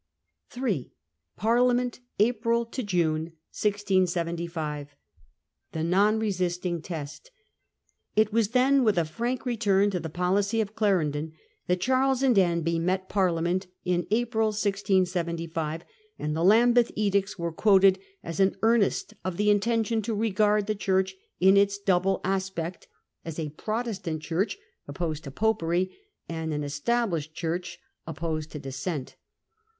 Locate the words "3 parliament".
0.49-1.99